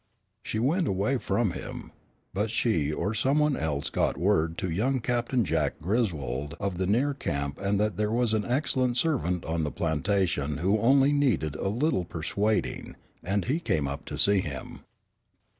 She 0.41 0.57
went 0.57 0.87
away 0.87 1.19
from 1.19 1.51
him, 1.51 1.91
but 2.33 2.49
she 2.49 2.91
or 2.91 3.13
some 3.13 3.37
one 3.37 3.55
else 3.55 3.91
got 3.91 4.17
word 4.17 4.57
to 4.57 4.69
young 4.71 4.99
Captain 4.99 5.45
Jack 5.45 5.75
Griswold 5.79 6.55
of 6.59 6.79
the 6.79 6.87
near 6.87 7.13
camp 7.13 7.57
that 7.59 7.97
there 7.97 8.09
was 8.11 8.33
an 8.33 8.43
excellent 8.43 8.97
servant 8.97 9.45
on 9.45 9.63
the 9.63 9.69
plantation 9.71 10.57
who 10.57 10.79
only 10.79 11.11
needed 11.11 11.55
a 11.55 11.69
little 11.69 12.03
persuading, 12.05 12.95
and 13.23 13.45
he 13.45 13.59
came 13.59 13.87
up 13.87 14.05
to 14.05 14.17
see 14.17 14.39
him. 14.39 14.79